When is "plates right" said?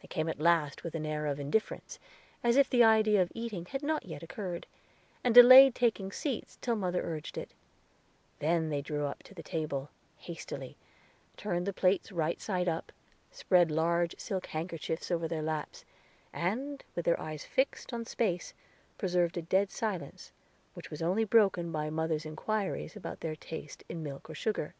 11.74-12.40